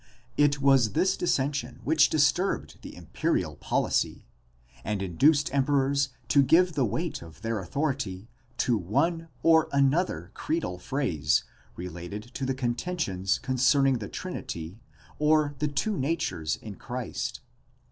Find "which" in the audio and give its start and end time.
1.83-2.09